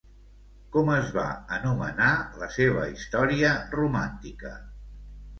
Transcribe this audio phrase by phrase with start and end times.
[0.75, 1.25] Com es va
[1.57, 2.07] anomenar
[2.43, 4.55] la seva història romàntica?